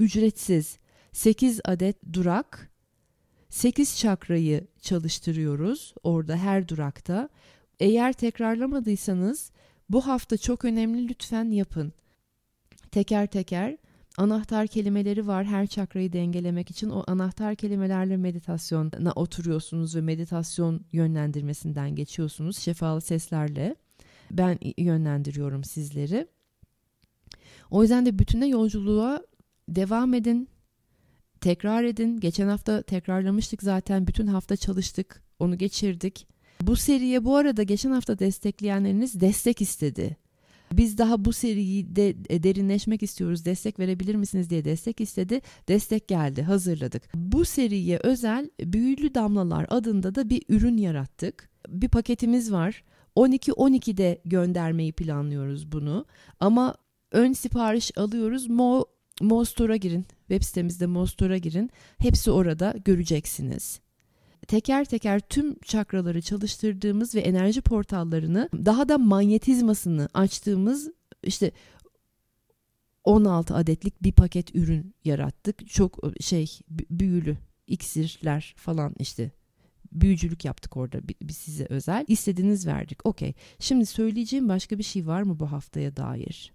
[0.00, 0.78] ücretsiz
[1.12, 2.70] 8 adet durak
[3.50, 7.28] 8 çakrayı çalıştırıyoruz orada her durakta.
[7.80, 9.50] Eğer tekrarlamadıysanız
[9.88, 11.92] bu hafta çok önemli lütfen yapın.
[12.90, 13.76] Teker teker
[14.16, 16.90] anahtar kelimeleri var her çakrayı dengelemek için.
[16.90, 23.76] O anahtar kelimelerle meditasyona oturuyorsunuz ve meditasyon yönlendirmesinden geçiyorsunuz şefalı seslerle.
[24.30, 26.26] Ben yönlendiriyorum sizleri.
[27.70, 29.22] O yüzden de bütüne yolculuğa
[29.74, 30.48] devam edin.
[31.40, 32.20] Tekrar edin.
[32.20, 34.06] Geçen hafta tekrarlamıştık zaten.
[34.06, 35.22] Bütün hafta çalıştık.
[35.38, 36.26] Onu geçirdik.
[36.62, 40.16] Bu seriye bu arada geçen hafta destekleyenleriniz destek istedi.
[40.72, 43.44] Biz daha bu seriyi de derinleşmek istiyoruz.
[43.44, 45.40] Destek verebilir misiniz diye destek istedi.
[45.68, 46.42] Destek geldi.
[46.42, 47.02] Hazırladık.
[47.14, 51.50] Bu seriye özel Büyülü Damlalar adında da bir ürün yarattık.
[51.68, 52.84] Bir paketimiz var.
[53.16, 56.06] 12-12'de göndermeyi planlıyoruz bunu.
[56.40, 56.74] Ama
[57.12, 58.48] ön sipariş alıyoruz.
[58.48, 58.84] Mo
[59.20, 60.06] Mo Store'a girin.
[60.28, 61.70] Web sitemizde Mo Store'a girin.
[61.98, 63.80] Hepsi orada göreceksiniz
[64.50, 70.90] teker teker tüm çakraları çalıştırdığımız ve enerji portallarını daha da manyetizmasını açtığımız
[71.22, 71.52] işte
[73.04, 75.68] 16 adetlik bir paket ürün yarattık.
[75.68, 79.30] Çok şey büyülü iksirler falan işte
[79.92, 82.04] büyücülük yaptık orada biz size özel.
[82.08, 83.06] İstediğiniz verdik.
[83.06, 83.34] Okey.
[83.58, 86.52] Şimdi söyleyeceğim başka bir şey var mı bu haftaya dair?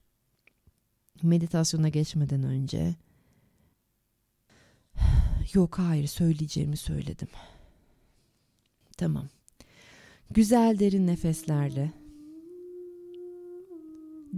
[1.24, 2.96] Meditasyona geçmeden önce.
[5.54, 7.28] Yok hayır söyleyeceğimi söyledim.
[8.98, 9.28] Tamam.
[10.32, 11.92] Güzel derin nefeslerle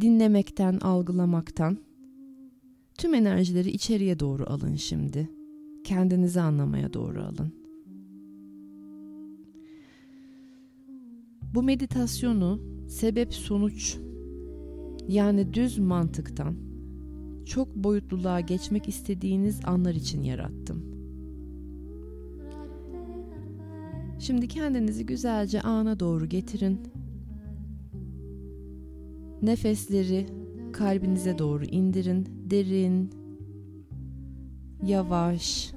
[0.01, 1.77] dinlemekten, algılamaktan
[2.97, 5.29] tüm enerjileri içeriye doğru alın şimdi.
[5.83, 7.53] Kendinizi anlamaya doğru alın.
[11.53, 13.97] Bu meditasyonu sebep sonuç
[15.07, 16.66] yani düz mantıktan
[17.47, 20.85] çok boyutluluğa geçmek istediğiniz anlar için yarattım.
[24.19, 26.79] Şimdi kendinizi güzelce ana doğru getirin.
[29.41, 30.27] Nefesleri
[30.73, 32.27] kalbinize doğru indirin.
[32.49, 33.09] Derin,
[34.83, 35.71] yavaş,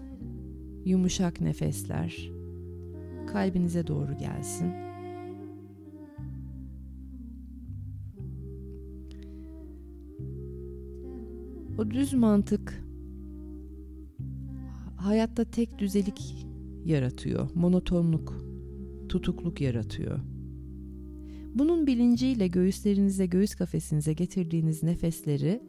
[0.85, 2.31] yumuşak nefesler
[3.33, 4.90] kalbinize doğru gelsin.
[11.81, 12.85] O düz mantık
[14.97, 16.47] hayatta tek düzelik
[16.85, 18.45] yaratıyor, monotonluk,
[19.09, 20.21] tutukluk yaratıyor.
[21.55, 25.61] Bunun bilinciyle göğüslerinize, göğüs kafesinize getirdiğiniz nefesleri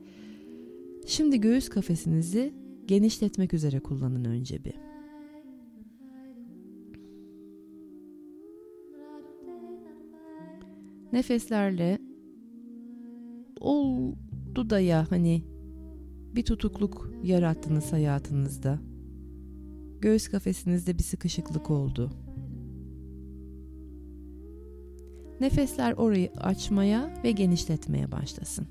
[1.06, 2.54] şimdi göğüs kafesinizi
[2.88, 4.74] genişletmek üzere kullanın önce bir.
[11.14, 12.00] Nefeslerle
[13.60, 15.51] oldu da ya hani
[16.36, 18.80] bir tutukluk yarattınız hayatınızda.
[20.02, 22.12] Göğüs kafesinizde bir sıkışıklık oldu.
[25.42, 28.68] Nefesler orayı açmaya ve genişletmeye başlasın.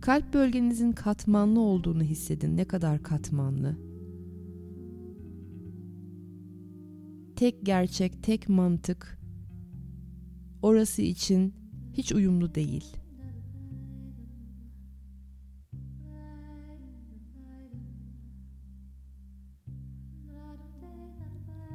[0.00, 2.56] Kalp bölgenizin katmanlı olduğunu hissedin.
[2.56, 3.76] Ne kadar katmanlı.
[7.36, 9.18] Tek gerçek, tek mantık
[10.66, 11.54] orası için
[11.92, 12.96] hiç uyumlu değil.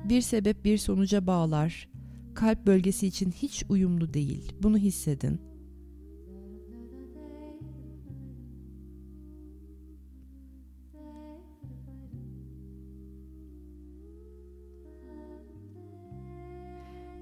[0.09, 1.89] Bir sebep bir sonuca bağlar.
[2.33, 4.53] Kalp bölgesi için hiç uyumlu değil.
[4.63, 5.50] Bunu hissedin.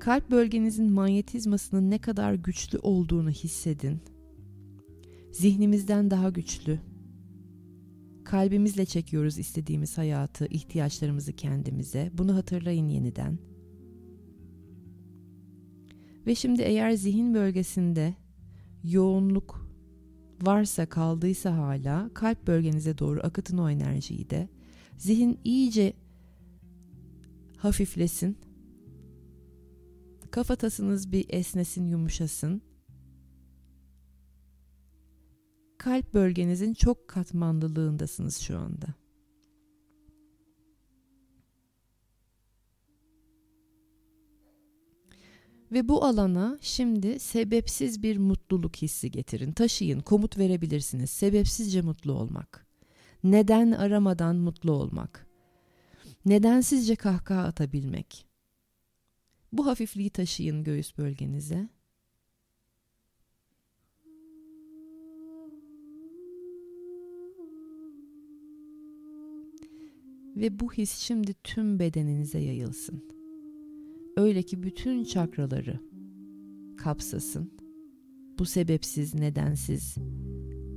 [0.10, 4.00] Kalp bölgenizin manyetizmasının ne kadar güçlü olduğunu hissedin.
[5.32, 6.80] Zihnimizden daha güçlü.
[8.26, 12.12] Kalbimizle çekiyoruz istediğimiz hayatı, ihtiyaçlarımızı kendimize.
[12.14, 13.40] Bunu hatırlayın yeniden.
[16.28, 18.16] Ve şimdi eğer zihin bölgesinde
[18.84, 19.70] yoğunluk
[20.42, 24.50] varsa kaldıysa hala kalp bölgenize doğru akıtın o enerjiyi de.
[24.98, 25.94] Zihin iyice
[27.58, 28.38] hafiflesin
[30.32, 32.62] Kafatasınız bir esnesin, yumuşasın.
[35.78, 38.88] Kalp bölgenizin çok katmanlılığındasınız şu anda.
[45.72, 49.52] Ve bu alana şimdi sebepsiz bir mutluluk hissi getirin.
[49.52, 51.10] Taşıyın, komut verebilirsiniz.
[51.10, 52.68] Sebepsizce mutlu olmak.
[53.24, 55.28] Neden aramadan mutlu olmak.
[56.26, 58.29] Nedensizce kahkaha atabilmek.
[59.54, 61.70] Bu hafifliği taşıyın göğüs bölgenize.
[70.36, 73.04] Ve bu his şimdi tüm bedeninize yayılsın.
[74.18, 75.80] Öyle ki bütün çakraları
[76.78, 77.52] kapsasın.
[78.40, 79.96] Bu sebepsiz, nedensiz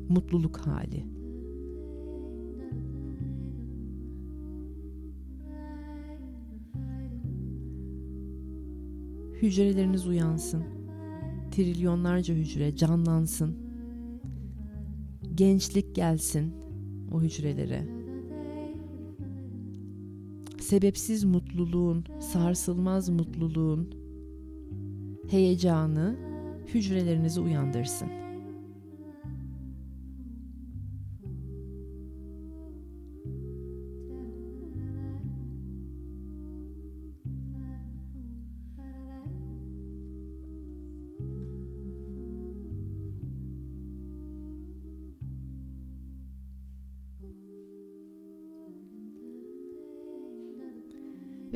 [0.08, 1.21] mutluluk hali.
[9.42, 10.64] Hücreleriniz uyansın.
[11.50, 13.56] Trilyonlarca hücre canlansın.
[15.34, 16.54] Gençlik gelsin
[17.12, 17.86] o hücrelere.
[20.60, 23.94] Sebepsiz mutluluğun, sarsılmaz mutluluğun
[25.30, 26.16] heyecanı
[26.74, 28.21] hücrelerinizi uyandırsın.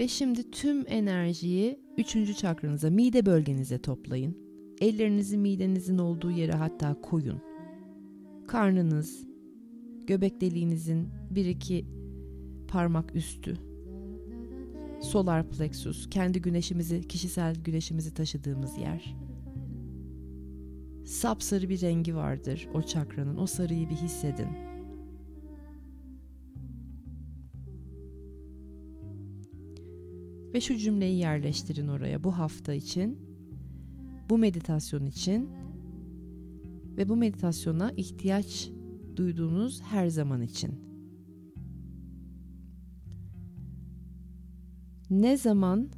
[0.09, 4.37] Şimdi tüm enerjiyi üçüncü çakranıza, mide bölgenize toplayın.
[4.81, 7.41] Ellerinizi midenizin olduğu yere hatta koyun.
[8.47, 9.27] Karnınız,
[10.07, 11.87] göbek deliğinizin bir iki
[12.69, 13.57] parmak üstü.
[15.01, 19.17] Solar plexus, kendi güneşimizi, kişisel güneşimizi taşıdığımız yer.
[21.05, 23.37] Sapsarı bir rengi vardır o çakranın.
[23.37, 24.66] O sarıyı bir hissedin
[30.57, 33.19] Ve şu cümleyi yerleştirin oraya bu hafta için,
[34.31, 35.51] bu meditasyon için
[36.97, 38.71] ve bu meditasyona ihtiyaç
[39.17, 40.75] duyduğunuz her zaman için.
[45.11, 45.89] Ne zaman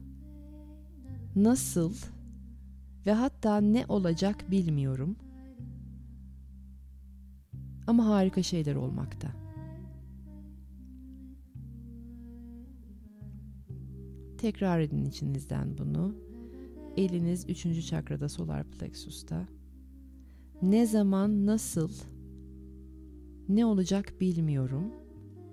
[1.37, 1.95] nasıl
[3.07, 5.17] ve hatta ne olacak bilmiyorum.
[7.87, 9.47] Ama harika şeyler olmakta.
[14.39, 16.14] Tekrar edin içinizden bunu.
[16.97, 19.49] Eliniz üçüncü çakrada solar plexus'ta.
[20.62, 21.91] Ne zaman, nasıl,
[23.49, 24.84] ne olacak bilmiyorum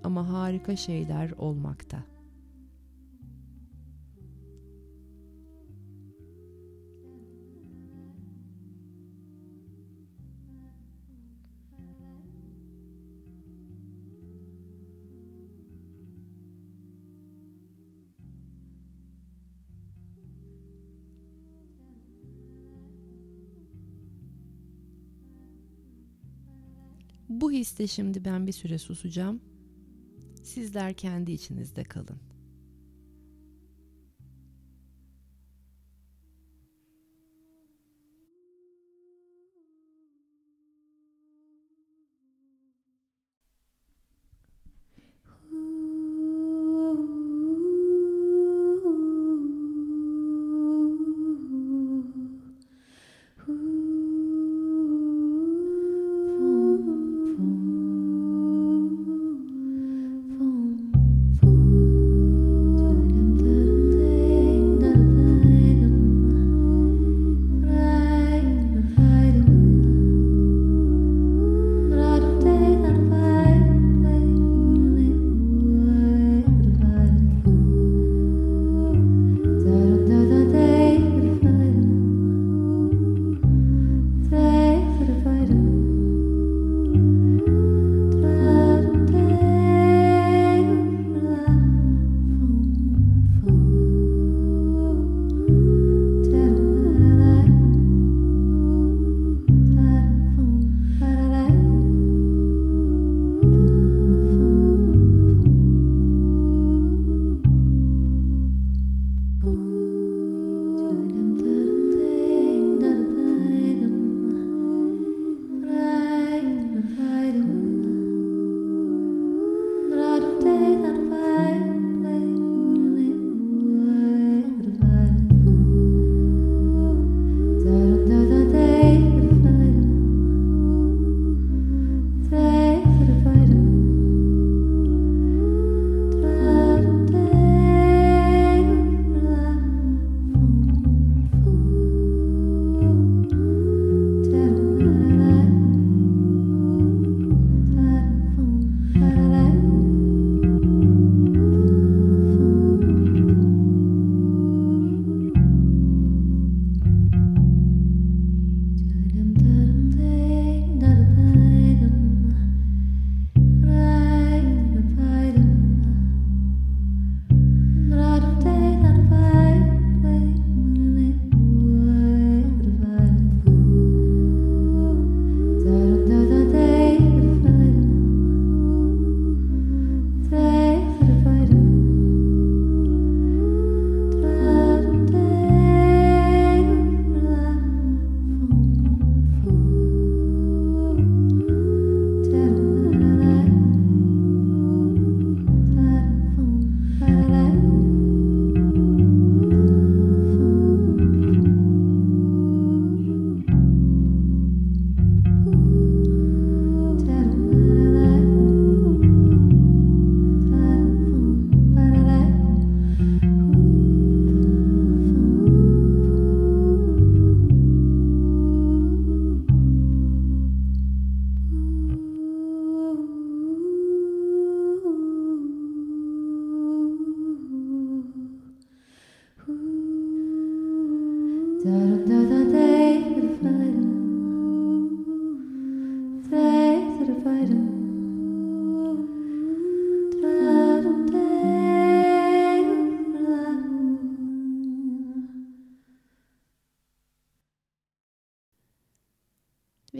[0.04, 2.15] ama harika şeyler olmakta.''
[27.58, 29.40] Histe şimdi ben bir süre susacağım.
[30.42, 32.18] Sizler kendi içinizde kalın.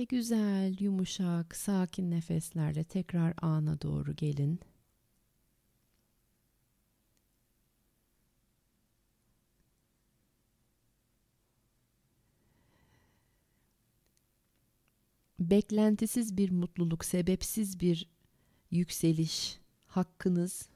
[0.09, 4.61] Güzel, yumuşak, sakin nefeslerle tekrar ana doğru gelin.
[15.39, 18.09] beklentisiz bir mutluluk, sebepsiz bir
[18.71, 20.69] yükseliş, hakkınız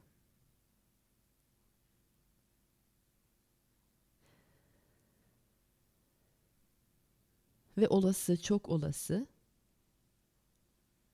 [7.81, 9.26] ve olası, çok olası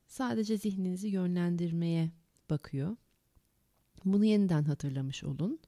[0.06, 2.10] sadece zihninizi yönlendirmeye
[2.50, 2.96] bakıyor.
[4.04, 5.58] Bunu yeniden hatırlamış olun.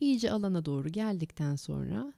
[0.00, 2.12] İyice alana doğru geldikten sonra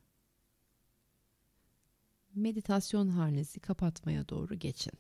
[2.35, 4.93] meditasyon halinizi kapatmaya doğru geçin.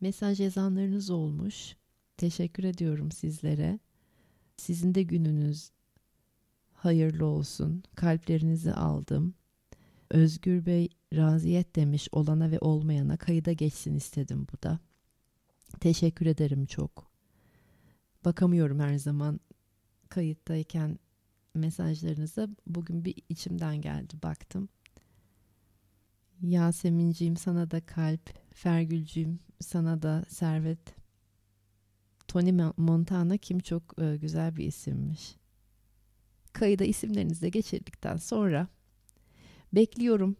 [0.00, 1.76] Mesaj yazanlarınız olmuş.
[2.16, 3.78] Teşekkür ediyorum sizlere.
[4.56, 5.70] Sizin de gününüz
[6.72, 7.82] hayırlı olsun.
[7.94, 9.34] Kalplerinizi aldım.
[10.10, 14.78] Özgür Bey raziyet demiş olana ve olmayana kayıda geçsin istedim bu da.
[15.80, 17.10] Teşekkür ederim çok.
[18.24, 19.40] Bakamıyorum her zaman
[20.08, 20.98] kayıttayken
[21.54, 22.48] mesajlarınıza.
[22.66, 24.68] Bugün bir içimden geldi baktım.
[26.42, 30.94] Yasemin'ciğim sana da kalp, Fergül'cüğüm sana da servet.
[32.28, 35.36] Tony Montana kim çok e, güzel bir isimmiş.
[36.52, 38.68] Kayıda isimlerinizi geçirdikten sonra
[39.72, 40.36] bekliyorum.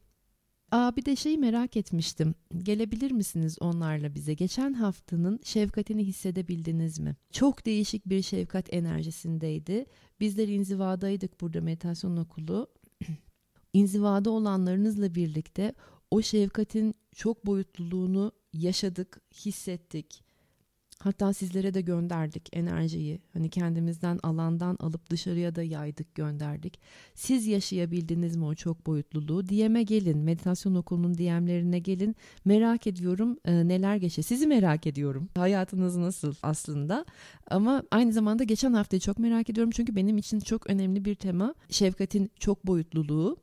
[0.70, 2.34] Aa bir de şeyi merak etmiştim.
[2.58, 4.34] Gelebilir misiniz onlarla bize?
[4.34, 7.16] Geçen haftanın şefkatini hissedebildiniz mi?
[7.32, 9.86] Çok değişik bir şefkat enerjisindeydi.
[10.20, 12.66] Bizler inzivadaydık burada meditasyon okulu.
[13.72, 15.74] İnzivada olanlarınızla birlikte
[16.10, 20.28] o şefkatin çok boyutluluğunu yaşadık, hissettik.
[20.98, 23.20] Hatta sizlere de gönderdik enerjiyi.
[23.32, 26.80] Hani kendimizden alandan alıp dışarıya da yaydık gönderdik.
[27.14, 29.48] Siz yaşayabildiniz mi o çok boyutluluğu?
[29.48, 30.18] DM'e gelin.
[30.18, 32.16] Meditasyon okulunun DM'lerine gelin.
[32.44, 34.24] Merak ediyorum e, neler geçiyor.
[34.24, 35.28] Sizi merak ediyorum.
[35.36, 37.04] Hayatınız nasıl aslında?
[37.50, 39.70] Ama aynı zamanda geçen haftayı çok merak ediyorum.
[39.70, 41.54] Çünkü benim için çok önemli bir tema.
[41.70, 43.36] Şefkatin çok boyutluluğu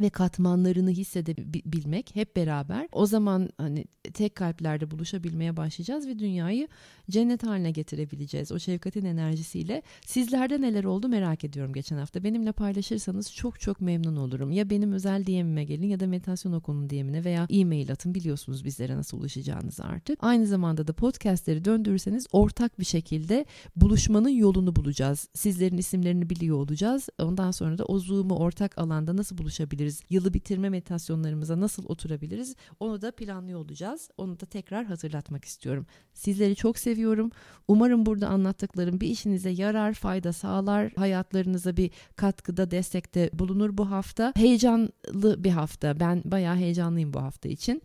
[0.00, 3.84] ve katmanlarını hissedebilmek hep beraber o zaman hani
[4.14, 6.68] tek kalplerde buluşabilmeye başlayacağız ve dünyayı
[7.10, 8.52] cennet haline getirebileceğiz.
[8.52, 12.24] O şefkatin enerjisiyle sizlerde neler oldu merak ediyorum geçen hafta.
[12.24, 14.52] Benimle paylaşırsanız çok çok memnun olurum.
[14.52, 18.96] Ya benim özel DM'ime gelin ya da meditasyon okulunun DM'ine veya e-mail atın biliyorsunuz bizlere
[18.96, 20.18] nasıl ulaşacağınızı artık.
[20.22, 23.46] Aynı zamanda da podcastleri döndürürseniz ortak bir şekilde
[23.76, 25.28] buluşmanın yolunu bulacağız.
[25.34, 27.08] Sizlerin isimlerini biliyor olacağız.
[27.18, 29.87] Ondan sonra da o Zoom'u ortak alanda nasıl buluşabiliriz?
[30.10, 32.56] Yılı bitirme meditasyonlarımıza nasıl oturabiliriz?
[32.80, 34.10] Onu da planlıyor olacağız.
[34.16, 35.86] Onu da tekrar hatırlatmak istiyorum.
[36.14, 37.30] Sizleri çok seviyorum.
[37.68, 40.92] Umarım burada anlattıklarım bir işinize yarar, fayda sağlar.
[40.96, 44.32] Hayatlarınıza bir katkıda, destekte bulunur bu hafta.
[44.36, 46.00] Heyecanlı bir hafta.
[46.00, 47.82] Ben bayağı heyecanlıyım bu hafta için.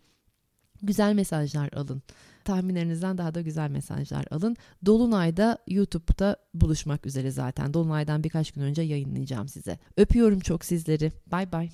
[0.82, 2.02] Güzel mesajlar alın.
[2.44, 4.56] Tahminlerinizden daha da güzel mesajlar alın.
[4.86, 7.74] Dolunay'da YouTube'da buluşmak üzere zaten.
[7.74, 9.78] Dolunay'dan birkaç gün önce yayınlayacağım size.
[9.96, 11.12] Öpüyorum çok sizleri.
[11.26, 11.70] Bay bay.